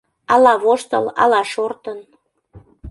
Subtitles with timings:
[0.33, 1.99] Ала воштыл, ала шортын